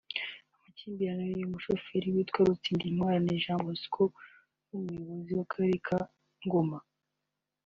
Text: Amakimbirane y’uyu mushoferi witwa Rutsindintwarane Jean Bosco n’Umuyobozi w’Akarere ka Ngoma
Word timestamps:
Amakimbirane 0.55 1.23
y’uyu 1.25 1.53
mushoferi 1.53 2.07
witwa 2.15 2.39
Rutsindintwarane 2.47 3.41
Jean 3.43 3.59
Bosco 3.65 4.03
n’Umuyobozi 4.69 5.31
w’Akarere 5.37 5.75
ka 5.87 5.99
Ngoma 6.45 6.79